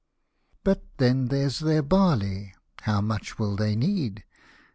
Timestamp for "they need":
3.55-4.23